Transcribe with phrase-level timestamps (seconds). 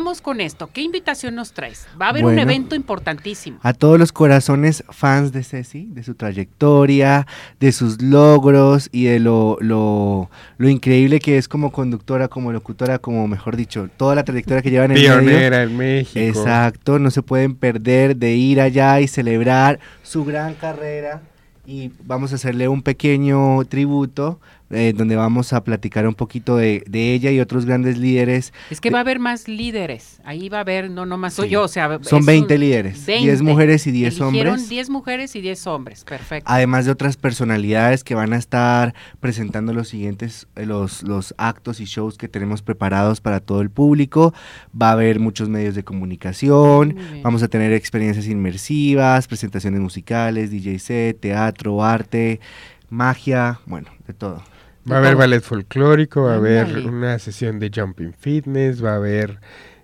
[0.00, 0.70] vamos con esto.
[0.72, 1.86] ¿Qué invitación nos traes?
[2.00, 3.58] Va a haber un evento importantísimo.
[3.62, 7.26] A todos los corazones fans de Ceci, de su trayectoria,
[7.60, 12.98] de sus logros y de lo, lo, lo increíble que es como conductora, como locutora,
[12.98, 15.18] como mejor dicho, toda la trayectoria que lleva en el medio.
[15.18, 16.18] Pionera en México.
[16.18, 21.20] Exacto, no se pueden perder de ir allá y celebrar su gran carrera.
[21.66, 24.40] Y vamos a hacerle un pequeño tributo
[24.70, 28.52] eh, donde vamos a platicar un poquito de, de ella y otros grandes líderes.
[28.70, 30.20] Es que va a haber más líderes.
[30.24, 31.52] Ahí va a haber, no nomás soy Sí.
[31.54, 33.24] yo, o sea, Son es 20 un- líderes, 20.
[33.26, 34.68] 10 mujeres y 10 Eligieron hombres.
[34.68, 36.04] 10 mujeres y 10 hombres.
[36.04, 36.50] Perfecto.
[36.50, 41.80] Además de otras personalidades que van a estar presentando los siguientes, eh, los, los actos
[41.80, 44.32] y shows que tenemos preparados para todo el público.
[44.80, 50.78] Va a haber muchos medios de comunicación, vamos a tener experiencias inmersivas, presentaciones musicales, DJ
[50.78, 52.38] set, teatro, arte,
[52.88, 54.42] magia, bueno, de todo.
[54.90, 58.96] Va a haber ballet folclórico, va a haber una sesión de jumping fitness, va a
[58.96, 59.38] haber,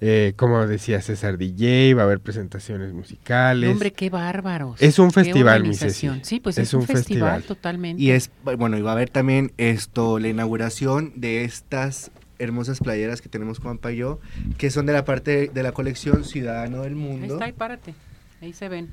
[0.00, 3.70] eh, como decía César DJ, va a haber presentaciones musicales.
[3.70, 4.80] Hombre, qué bárbaros.
[4.80, 5.74] Es un festival, mi.
[5.74, 7.42] Sí, pues Es es, un, un festival, festival.
[7.44, 8.02] totalmente.
[8.02, 13.20] Y es, bueno, y va a haber también esto, la inauguración de estas hermosas playeras
[13.20, 14.20] que tenemos Juanpa y yo,
[14.58, 17.34] que son de la parte de la colección Ciudadano del Ahí Mundo.
[17.34, 17.94] está, ahí párate.
[18.40, 18.88] Ahí se ven.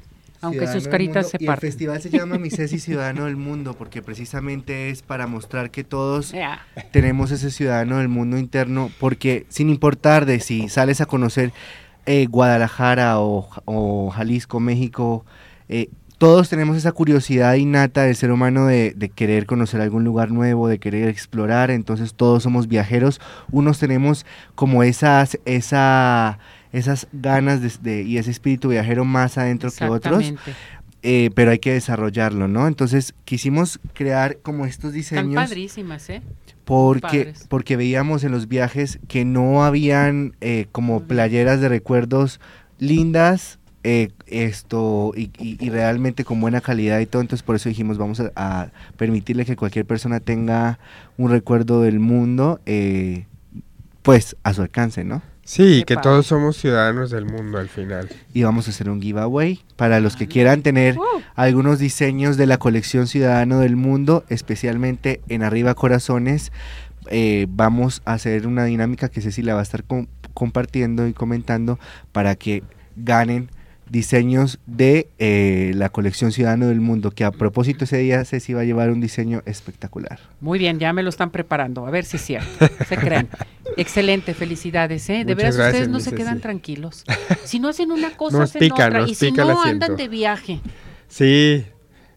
[0.46, 4.02] Aunque sus caritas se y el festival se llama Mi Ceci Ciudadano del Mundo porque
[4.02, 6.34] precisamente es para mostrar que todos
[6.92, 11.52] tenemos ese ciudadano del mundo interno porque sin importar de si sales a conocer
[12.06, 15.26] eh, Guadalajara o, o Jalisco, México,
[15.70, 20.32] eh, todos tenemos esa curiosidad innata del ser humano de, de querer conocer algún lugar
[20.32, 23.20] nuevo, de querer explorar, entonces todos somos viajeros,
[23.52, 26.40] unos tenemos como esas, esa,
[26.78, 30.20] esas ganas de- de- y ese espíritu viajero más adentro que otros,
[31.04, 32.67] eh, pero hay que desarrollarlo, ¿no?
[32.67, 36.22] Entonces quisimos crear como estos diseños padrísimas, ¿eh?
[36.66, 37.45] porque, padres.
[37.48, 42.40] porque veíamos en los viajes que no habían eh, como playeras de recuerdos
[42.80, 47.70] lindas eh, esto y, y- y realmente con buena calidad y todo, entonces por eso
[47.70, 50.80] dijimos vamos a, a permitirle que cualquier persona tenga
[51.17, 53.28] un recuerdo del mundo eh,
[54.02, 55.22] pues a su alcance, ¿no?
[55.48, 56.10] Sí, Qué que padre.
[56.10, 58.10] todos somos ciudadanos del mundo al final.
[58.33, 61.04] Y vamos a hacer un giveaway para los que quieran tener Uh,
[61.36, 66.52] algunos diseños de la colección Ciudadano del Mundo, especialmente en Arriba Corazones.
[67.11, 71.14] Eh, vamos a hacer una dinámica que Ceci la va a estar com- compartiendo y
[71.14, 71.78] comentando
[72.11, 72.64] para que
[72.95, 73.50] ganen
[73.90, 78.62] diseños de eh, la colección Ciudadano del Mundo, que a propósito ese día Ceci va
[78.62, 80.20] a llevar un diseño espectacular.
[80.42, 81.86] Muy bien, ya me lo están preparando.
[81.86, 82.68] A ver si es cierto.
[82.88, 83.28] Se crean.
[83.78, 85.23] Excelente, felicidades, ¿eh?
[85.26, 86.16] De Muchas veras, gracias, ustedes no se Ceci.
[86.18, 87.04] quedan tranquilos.
[87.46, 89.08] Si no hacen una cosa, Nos hacen pica, otra.
[89.08, 89.62] Y si no, asiento.
[89.62, 90.62] andan de viaje.
[91.08, 91.64] Sí,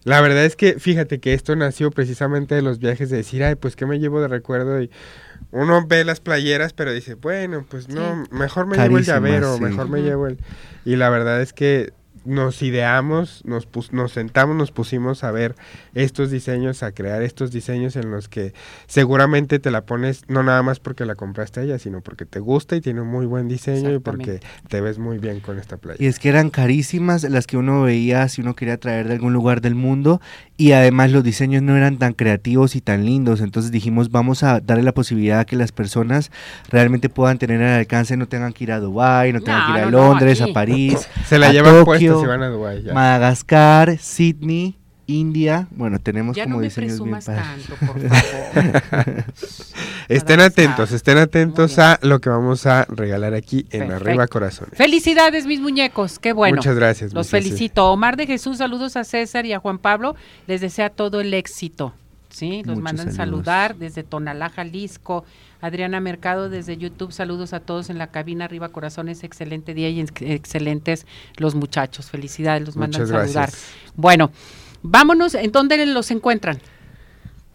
[0.03, 3.55] la verdad es que fíjate que esto nació precisamente de los viajes de decir, ay,
[3.55, 4.89] pues qué me llevo de recuerdo y
[5.51, 9.63] uno ve las playeras, pero dice, bueno, pues no, mejor me llevo el llavero, sí.
[9.63, 10.37] mejor me llevo el...
[10.85, 11.93] Y la verdad es que
[12.29, 15.55] nos ideamos, nos, pus- nos sentamos, nos pusimos a ver
[15.93, 18.53] estos diseños, a crear estos diseños en los que
[18.87, 22.39] seguramente te la pones no nada más porque la compraste a ella, sino porque te
[22.39, 25.77] gusta y tiene un muy buen diseño y porque te ves muy bien con esta
[25.77, 25.97] playa.
[25.99, 29.33] Y es que eran carísimas las que uno veía si uno quería traer de algún
[29.33, 30.21] lugar del mundo
[30.57, 33.41] y además los diseños no eran tan creativos y tan lindos.
[33.41, 36.31] Entonces dijimos vamos a darle la posibilidad a que las personas
[36.69, 39.71] realmente puedan tener al alcance, no tengan que ir a Dubái, no tengan No, que
[39.71, 42.49] ir a no, Londres, a París, Se la a llevan Tokio, puesta si van a
[42.49, 42.93] Dubái ya.
[42.93, 45.67] Madagascar, Sydney, India.
[45.71, 47.67] Bueno, tenemos Ya como no me diseños bien presumas padres.
[47.67, 49.23] tanto, por favor.
[50.09, 54.09] Estén atentos, estén atentos a lo que vamos a regalar aquí en Perfecto.
[54.09, 54.75] Arriba Corazones.
[54.75, 56.17] Felicidades, mis muñecos.
[56.17, 56.57] Qué bueno.
[56.57, 57.13] Muchas gracias.
[57.13, 57.91] Los felicito.
[57.91, 60.15] Omar de Jesús, saludos a César y a Juan Pablo.
[60.47, 61.93] Les desea todo el éxito.
[62.29, 63.15] Sí, los Muchos mandan saludos.
[63.45, 65.25] saludar desde Tonalá, Jalisco.
[65.61, 68.45] Adriana Mercado desde YouTube, saludos a todos en la cabina.
[68.45, 71.05] Arriba Corazones, excelente día y ex- excelentes
[71.37, 72.09] los muchachos.
[72.09, 73.49] Felicidades, los mandan saludar.
[73.95, 74.31] Bueno,
[74.83, 75.33] vámonos.
[75.35, 76.59] ¿En dónde los encuentran?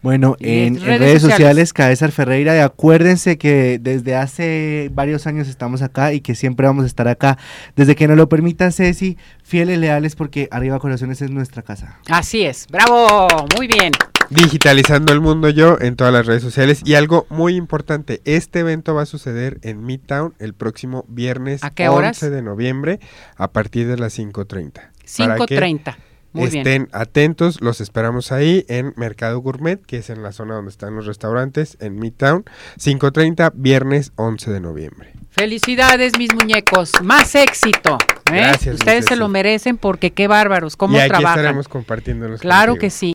[0.05, 1.31] Bueno, en, redes redes, sociales.
[1.31, 6.67] sociales, Caesar Ferreira, y acuérdense que desde hace varios años estamos acá y que siempre
[6.67, 7.39] vamos a estar acá.
[7.75, 11.97] Desde que nos lo permita Ceci, fieles, leales, porque Arriba Corazones es nuestra casa.
[12.07, 12.67] Así es.
[12.69, 13.27] Bravo.
[13.57, 13.93] Muy bien.
[14.29, 16.83] Digitalizando el mundo yo en todas las redes sociales.
[16.85, 21.71] Y algo muy importante, este evento va a suceder en Midtown el próximo viernes ¿A
[21.71, 22.19] qué 11 horas?
[22.19, 22.99] de noviembre
[23.37, 24.71] a partir de las 5.30.
[25.17, 25.95] Para que 5.30.
[26.35, 26.67] Muy bien.
[26.67, 30.95] Estén atentos, los esperamos ahí en Mercado Gourmet, que es en la zona donde están
[30.95, 32.45] los restaurantes, en Midtown,
[32.79, 35.13] 5.30, viernes 11 de noviembre.
[35.31, 36.91] Felicidades, mis muñecos.
[37.03, 37.97] Más éxito.
[38.31, 38.37] ¿eh?
[38.37, 40.77] Gracias, Ustedes se lo merecen porque qué bárbaros.
[40.77, 41.39] ¿Cómo y aquí trabajan?
[41.39, 42.81] estaremos compartiéndolos Claro contigo.
[42.81, 43.03] que sí.